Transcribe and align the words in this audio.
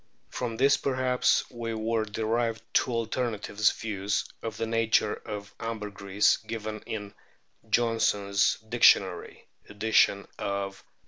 From 0.31 0.57
this 0.57 0.77
perhaps 0.77 1.43
were 1.51 2.05
derived 2.05 2.63
two 2.73 2.89
alternative 2.89 3.59
views 3.77 4.25
of 4.41 4.57
the 4.57 4.65
nature 4.65 5.13
of 5.13 5.53
ambergris 5.59 6.37
given 6.37 6.81
in 6.87 7.13
Johnsons 7.69 8.57
Dictionary 8.67 9.47
(edition 9.69 10.21
of 10.39 10.81
1818). 10.81 10.83